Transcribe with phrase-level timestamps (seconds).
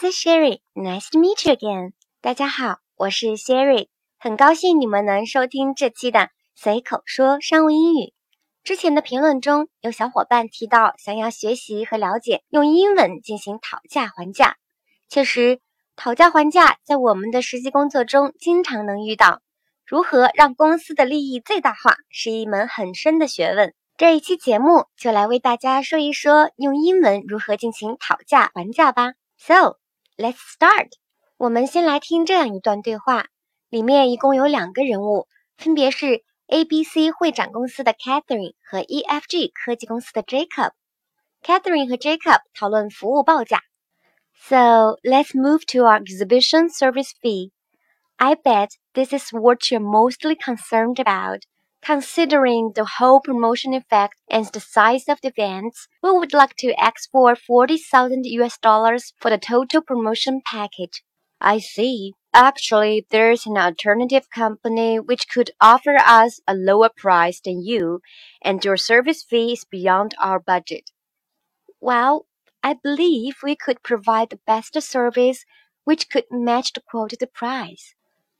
[0.00, 0.62] this is Sherry.
[0.74, 1.92] Nice to meet you again.
[2.22, 3.88] 大家好，我是 Sherry，
[4.18, 8.14] 很高兴你们能收听这期的随口说商务英语。
[8.64, 14.56] 之前的评论中有小伙伴提到想要学习和了解用英文进行讨价还价。
[15.10, 15.60] 确实，
[15.96, 19.42] 讨价还价在我们的实际工作中经常能遇到。
[19.84, 23.74] 如何让公司的利益最大化是一门很深的学问。
[23.98, 29.12] 这一期节目就来为大家说一说用英文如何进行讨价还价吧。
[29.36, 29.78] So
[30.19, 30.89] let's start。
[31.37, 33.27] 我们先来听这样一段对话，
[33.69, 43.61] 里面一共有两个人物，分别是 ABC 会展公司的 Catherine 和 EFG 科技公司的 Jacob。Catherine 和 Jacob 讨论服务报价。
[44.33, 47.51] So let's move to our exhibition service fee.
[48.17, 51.41] I bet this is what you're mostly concerned about.
[51.82, 56.74] Considering the whole promotion effect and the size of the events, we would like to
[56.74, 61.02] ask for 40,000 US dollars for the total promotion package.
[61.40, 62.12] I see.
[62.34, 68.02] Actually, there's an alternative company which could offer us a lower price than you,
[68.42, 70.90] and your service fee is beyond our budget.
[71.80, 72.26] Well,
[72.62, 75.46] I believe we could provide the best service
[75.84, 77.94] which could match the quoted price.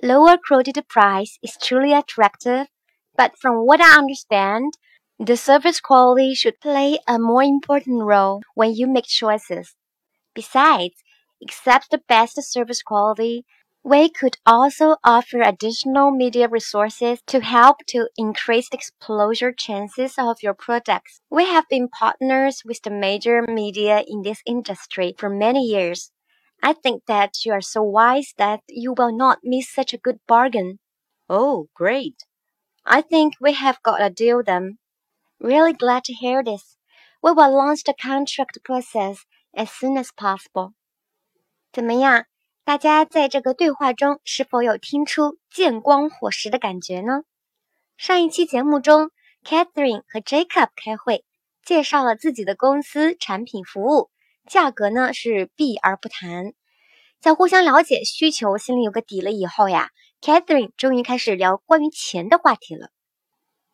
[0.00, 2.68] Lower quoted price is truly attractive
[3.16, 4.74] but from what I understand,
[5.18, 9.74] the service quality should play a more important role when you make choices.
[10.34, 11.02] Besides,
[11.40, 13.44] except the best service quality,
[13.82, 20.42] we could also offer additional media resources to help to increase the exposure chances of
[20.42, 21.20] your products.
[21.30, 26.12] We have been partners with the major media in this industry for many years.
[26.62, 30.20] I think that you are so wise that you will not miss such a good
[30.28, 30.78] bargain.
[31.28, 32.24] Oh, great.
[32.86, 34.76] I think we have got a deal then.
[35.38, 36.76] Really glad to hear this.
[37.22, 39.20] We will launch the contract process
[39.54, 40.74] as soon as possible.
[41.72, 42.26] 怎么样？
[42.64, 47.22] 大家在这个对话中是否有听出见光火石的感觉呢？
[47.96, 49.10] 上一期节目中
[49.42, 51.24] ，Catherine 和 Jacob 开会，
[51.64, 54.10] 介绍了自己的公司产品服务，
[54.46, 56.52] 价格呢是避而不谈。
[57.20, 59.90] 在互相了解需求、心里有个底了以后呀。
[60.23, 62.89] Catherine 终于开始聊关于钱的话题了。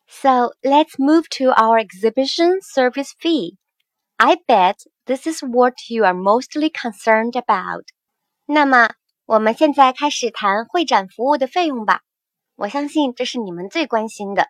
[0.06, 3.56] So let's move to our exhibition service fee.
[4.16, 7.84] I bet this is what you are mostly concerned about.
[8.46, 8.90] 那么，
[9.26, 12.02] 我们现在开始谈会展服务的费用吧。
[12.54, 14.48] 我相信这是你们最关心的。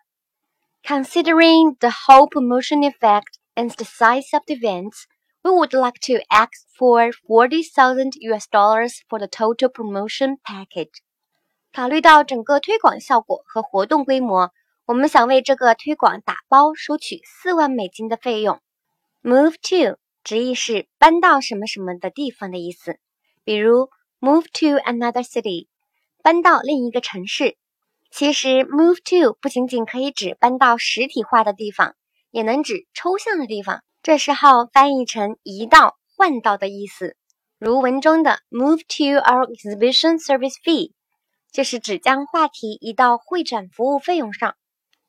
[0.83, 5.05] Considering the whole promotion effect and the size of the events,
[5.41, 11.01] we would like to ask for 40,000 US dollars for the total promotion package.
[11.74, 14.50] 考虑到整个推广效果和活动规模，
[14.84, 18.60] 我们想为这个推广打包收取四万美金的费用。
[19.22, 22.98] Move to 直译是搬到什么什么的地方的意思，
[23.42, 23.88] 比如
[24.20, 25.68] move to another city，
[26.22, 27.56] 搬到另一个城市。
[28.10, 31.94] 其实 move to 不仅仅可以指搬到实体化的地方，
[32.30, 33.82] 也能指抽象的地方。
[34.02, 37.16] 这时候翻译成移到、换到的意思，
[37.58, 40.92] 如文中的 move to our exhibition service fee。
[41.52, 44.56] 就是指将话题移到会展服务费用上。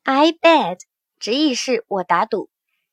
[0.03, 0.79] I bet
[1.17, 2.49] 直译是我打赌，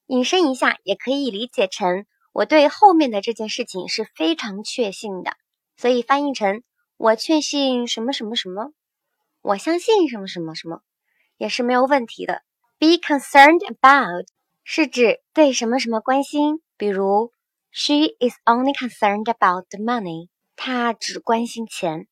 [0.07, 5.33] 引申一下也可以理解成我对后面的这件事情是非常确信的，
[5.77, 6.63] 所以翻译成
[6.97, 8.73] 我确信什么什么什么，
[9.43, 10.83] 我相信什么什么什么，
[11.37, 12.43] 也是没有问题的。
[12.79, 14.27] Be concerned about
[14.63, 17.33] 是指对什么什么关心，比如
[17.73, 22.07] She is only concerned about the money，她只关心钱。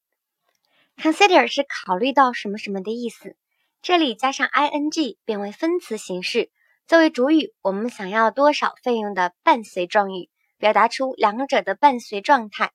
[1.00, 3.36] Consider 是考虑到什么什么的意思，
[3.82, 6.50] 这里加上 ing 变为分词形式，
[6.88, 10.28] 作为主语，我们想要多少费用的伴随状语，
[10.58, 12.72] 表达出两者的伴随状态。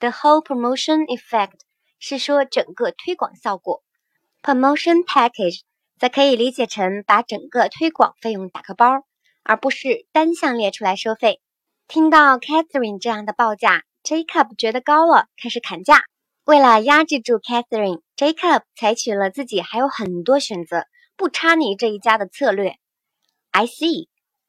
[0.00, 1.60] The whole promotion effect
[2.00, 3.84] 是说整个推广效果
[4.42, 5.60] ，promotion package
[5.96, 9.06] 则可以理解成把整个推广费用打个包，
[9.44, 11.40] 而不是单项列出来收费。
[11.86, 16.02] 听到 Catherine 这样的报价，Jacob 觉得高了，开始砍价。
[16.44, 20.84] 为了压制住 Catherine，Jacob 采取了自己还有很多选择，
[21.16, 22.76] 不插你这一家的策略。
[23.50, 24.08] I see，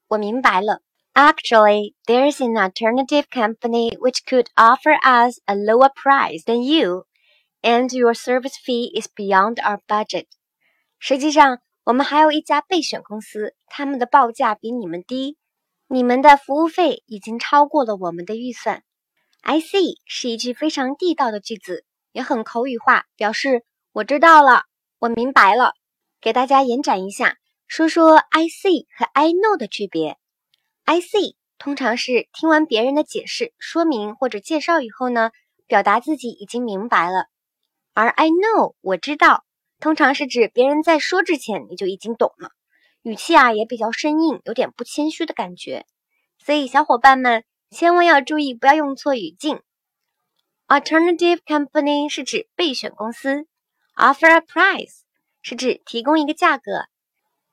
[0.10, 0.82] 我明白了。
[1.14, 7.06] Actually, there's an alternative company which could offer us a lower price than you,
[7.62, 10.26] and your service fee is beyond our budget.
[11.00, 15.38] 实际上，我们还有一家备选公司，他们的报价比你们低，
[15.88, 18.84] 你们的服务费已经超过了我们的预算。
[19.48, 24.64] I see 是一句非常地道的句子，也很口语化，表示我知道了，
[24.98, 25.74] 我明白了。
[26.20, 27.38] 给大家延展一下，
[27.68, 30.18] 说说 I see 和 I know 的区别。
[30.84, 35.30] I see 通常是听完别人的解释、说明或者介绍以后呢，
[35.68, 37.28] 表达自己已经明白了。
[37.94, 39.46] 而 I know 我知道，
[39.80, 42.50] 通常是指别人在说之前你就已经懂了，
[43.04, 45.86] 语气啊也比较生硬，有点不谦虚的感觉。
[46.40, 47.44] 所以小伙伴们
[47.76, 49.60] 千万要注意，不要用错语境。
[50.66, 53.48] Alternative company 是指备选公司
[53.98, 55.02] ，offer a price
[55.42, 56.86] 是指提供一个价格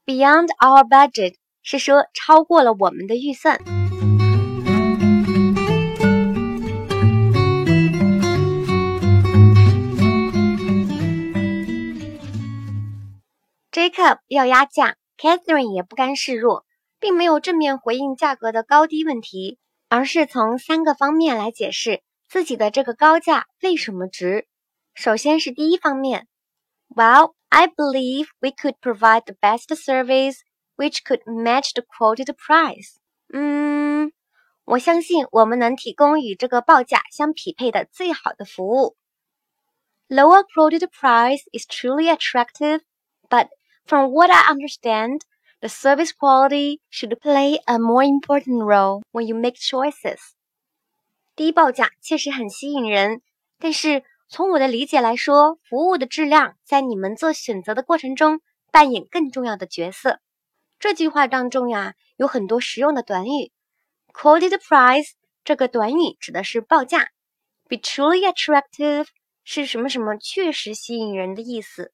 [0.07, 3.59] ，beyond our budget 是说超过了我们的预算。
[13.73, 16.65] Jacob 要压价，Catherine 也不甘示弱，
[17.01, 19.59] 并没有正面回应价格的高低问题，
[19.93, 24.47] 而是从三个方面来解释自己的这个高价为什么值。
[24.95, 26.29] 首先是第一方面
[26.89, 30.39] ，Well, I believe we could provide the best service
[30.77, 32.95] which could match the quoted price。
[33.35, 34.13] 嗯，
[34.65, 38.97] 我相信我们能提供与这个报价相匹配的最好的服务。
[40.09, 42.81] Lower quoted price is truly attractive,
[43.29, 43.49] but
[43.85, 45.23] From what I understand,
[45.62, 50.20] the service quality should play a more important role when you make choices.
[51.36, 53.22] 低报价确实很吸引人，
[53.60, 60.20] 但是从我的理解来说，服务的质量在你们做选择的过程中扮演更重要的角色。
[60.80, 63.52] 这句话当中呀，有很多实用的短语。
[64.14, 65.12] Quoted price
[65.44, 67.10] 这个短语指的是报价。
[67.70, 69.08] Be truly attractive
[69.44, 71.94] 是什么什么确实吸引人的意思。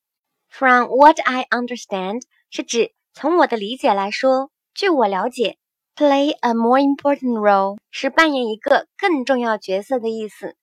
[0.49, 5.57] From what I understand 是指 从我的理解来说，据我了解，
[5.95, 10.55] play a more important role 是扮演一个更重要角色的意思。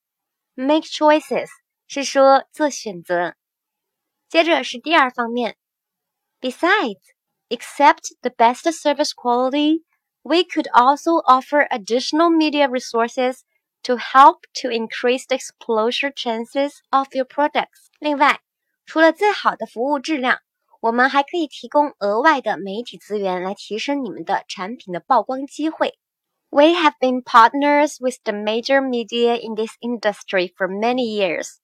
[0.55, 1.49] Make choices
[1.87, 3.35] 是说做选择。
[4.29, 5.57] 接着是第二方面，
[6.41, 7.01] Besides,
[7.49, 9.85] except the best service quality,
[10.23, 13.41] we could also offer additional media resources
[13.83, 17.89] to help to increase the exposure chances of your products.
[17.99, 18.41] 另外。
[18.87, 20.41] 除了最好的服务质量，
[20.86, 25.98] 我们还可以提供额外的媒体资源来提升你们的产品的曝光机会。
[26.52, 31.56] We have been partners with the major media in this industry for many years。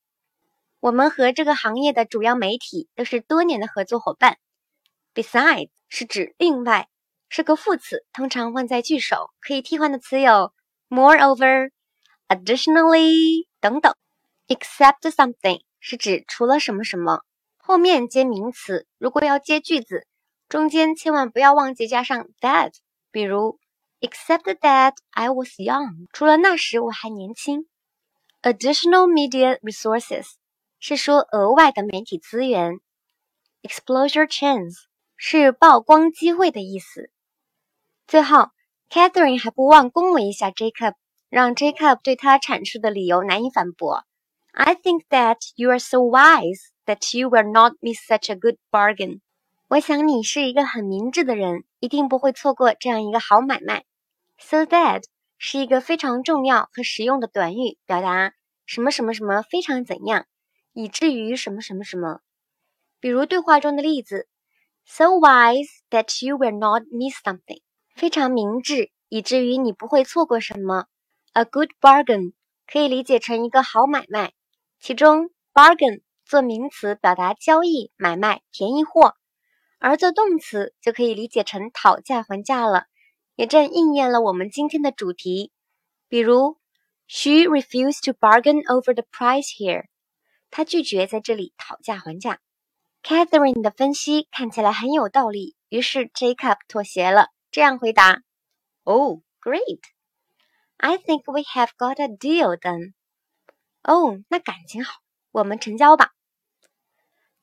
[0.79, 4.39] 我们和这个行业的主要媒体都是多年的合作伙伴。
[5.13, 6.87] Besides 是指另外，
[7.29, 10.51] 是个副词，通常放在句首，可以替换的词有
[10.89, 11.69] moreover、
[12.27, 13.93] additionally 等等。
[14.47, 15.61] Except something。
[15.79, 17.21] 是指除了什么什么，
[17.71, 18.85] 后面接名词。
[18.97, 20.05] 如果要接句子，
[20.49, 22.73] 中间千万不要忘记加上 that。
[23.11, 23.59] 比如
[24.01, 27.69] ，except that I was young，除了那时我还年轻。
[28.41, 30.31] Additional media resources
[30.81, 32.81] 是说额外的媒体资源。
[33.61, 34.73] Exposure chance
[35.15, 37.09] 是曝光机会的意思。
[38.05, 38.49] 最后
[38.89, 40.95] ，Catherine 还不忘恭维一下 Jacob，
[41.29, 44.03] 让 Jacob 对他阐述的理由难以反驳。
[44.51, 49.21] I think that you are so wise that you will not miss such a good bargain。
[49.67, 53.85] 我想你是一个很明智的人，一定不会错过这样一个好买卖。
[54.37, 55.03] So that
[55.37, 58.33] 是一个非常重要和实用的短语，表达
[58.65, 60.25] 什么什么什么非常怎样，
[60.73, 62.19] 以至于什么什么什么。
[62.99, 64.27] 比如对话中的例子
[64.85, 67.61] ：So wise that you will not miss something。
[67.95, 70.85] 非常明智，以至于你不会错过什么。
[71.33, 72.33] A good bargain
[72.67, 74.33] 可以理解成一个好买卖。
[74.79, 76.01] 其中，bargain
[76.31, 79.15] 做名词表达交易、买卖、便宜货，
[79.79, 82.85] 而做动词就可以理解成讨价还价了，
[83.35, 85.51] 也正应验了我们今天的主题。
[86.07, 86.57] 比如
[87.05, 89.87] ，She refused to bargain over the price here。
[90.49, 92.39] 她拒绝在这里讨价还价。
[93.03, 98.21] Catherine 的分析看起来很有道理，于是 Jacob 妥协了，这样回答
[98.85, 99.81] ：“Oh, great!
[100.77, 102.93] I think we have got a deal then.”
[103.83, 104.93] 哦，那感情好，
[105.31, 106.13] 我们成交吧。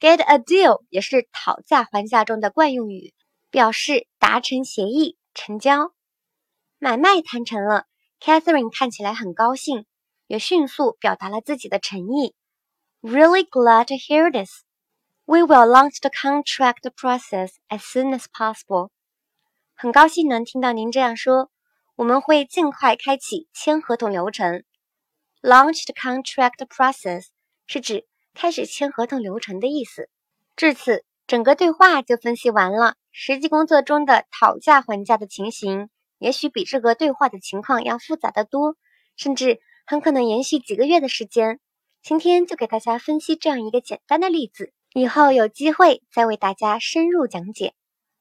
[0.01, 3.15] Get a deal 也是讨价还价中的惯用语，
[3.51, 5.93] 表示达成协议、成交。
[6.79, 7.87] 买卖谈成了
[8.21, 9.87] ，Catherine 看起来很高兴，
[10.27, 12.35] 也迅速表达了自己的诚意。
[13.01, 14.63] Really glad to hear this.
[15.25, 18.91] We will launch the contract process as soon as possible.
[19.75, 21.51] 很高兴能听到您这样说，
[21.97, 24.65] 我们会尽快开启签合同流程。
[25.43, 27.27] Launch the contract process
[27.67, 28.08] 是指
[28.41, 30.09] 开始签合同流程的意思。
[30.55, 32.95] 至此，整个对话就分析完了。
[33.11, 35.91] 实际工作中的讨价还价的情形，
[36.21, 38.77] 也许比这个对话的情况要复杂的多，
[39.17, 41.59] 甚至很可能延续几个月的时间。
[42.01, 47.75] 今天就给大家分析这样一个简单的例子，以后有机会再为大家深入讲解。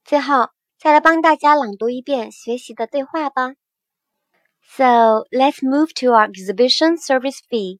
[0.04, 0.48] 最后，
[0.80, 3.54] 再来帮大家朗读一遍学习的对话吧。
[4.62, 7.78] So let's move to our exhibition service fee.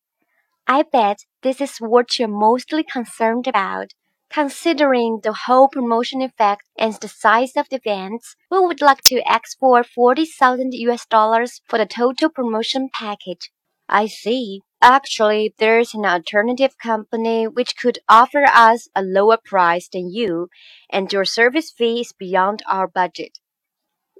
[0.70, 3.94] I bet this is what you're mostly concerned about.
[4.28, 9.22] Considering the whole promotion effect and the size of the events, we would like to
[9.26, 13.50] ask for 40,000 US dollars for the total promotion package.
[13.88, 14.60] I see.
[14.82, 20.50] Actually, there's an alternative company which could offer us a lower price than you,
[20.90, 23.38] and your service fee is beyond our budget.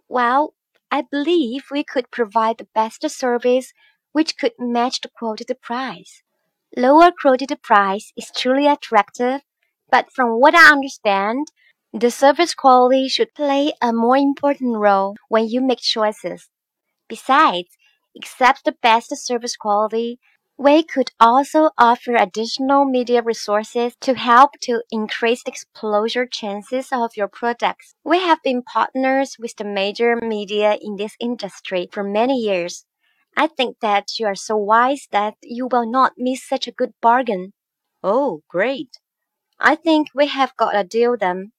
[0.08, 0.54] Well,
[0.90, 3.74] I believe we could provide the best service
[4.12, 6.22] which could match the quoted price.
[6.76, 9.42] Lower quoted price is truly attractive,
[9.90, 11.48] but from what I understand,
[11.92, 16.48] the service quality should play a more important role when you make choices.
[17.08, 17.76] Besides,
[18.14, 20.20] except the best service quality,
[20.56, 27.16] we could also offer additional media resources to help to increase the exposure chances of
[27.16, 27.94] your products.
[28.04, 32.84] We have been partners with the major media in this industry for many years.
[33.37, 36.93] I think that you are so wise that you will not miss such a good
[37.01, 37.53] bargain.
[38.01, 38.89] Oh, great.
[39.57, 41.51] I think we have got a deal then.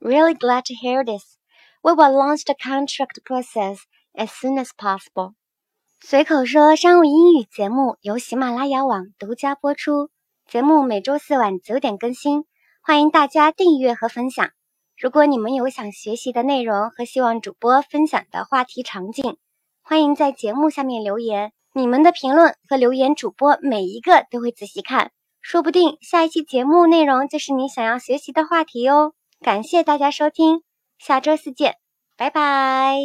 [0.00, 1.36] Really glad to hear this.
[1.82, 3.80] We will launch the contract process
[4.14, 5.34] as soon as possible.
[6.02, 10.08] 随口说商务英语节目由喜马拉雅网独家播出，
[10.46, 12.44] 节目每周四晚九点更新，
[12.80, 14.50] 欢迎大家订阅和分享。
[14.96, 19.36] 如果你们有想学习的内容和希望主播分享的话题场景，
[19.87, 21.51] 欢迎在节目下面留言。
[21.71, 25.11] 你们的评论和留言，主播每一个都会仔细看，
[25.41, 29.13] 说不定下一期节目内容就是你想要学习的话题哟。
[29.41, 30.63] 感谢大家收听，
[30.97, 31.75] 下周四见，
[32.17, 32.97] 拜拜。